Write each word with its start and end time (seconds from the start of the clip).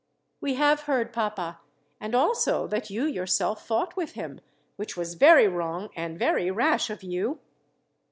"We 0.39 0.55
have 0.55 0.79
heard, 0.89 1.13
papa, 1.13 1.59
and 1.99 2.15
also 2.15 2.65
that 2.65 2.89
you 2.89 3.05
yourself 3.05 3.67
fought 3.67 3.95
with 3.95 4.13
him, 4.13 4.41
which 4.75 4.97
was 4.97 5.13
very 5.13 5.47
wrong 5.47 5.91
and 5.95 6.17
very 6.17 6.49
rash 6.49 6.89
of 6.89 7.03
you." 7.03 7.39